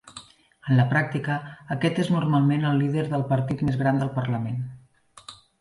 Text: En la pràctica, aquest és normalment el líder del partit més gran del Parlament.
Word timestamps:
En 0.69 0.79
la 0.79 0.85
pràctica, 0.93 1.35
aquest 1.75 2.01
és 2.05 2.09
normalment 2.15 2.67
el 2.71 2.83
líder 2.85 3.07
del 3.15 3.29
partit 3.35 3.65
més 3.69 3.81
gran 3.83 4.03
del 4.05 4.13
Parlament. 4.21 4.69